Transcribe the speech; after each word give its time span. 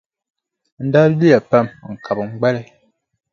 N 0.83 0.85
daa 0.93 1.07
luya 1.11 1.39
pam 1.49 1.67
n-kabigi 1.93 2.25
n 2.29 2.37
gbali. 2.37 2.61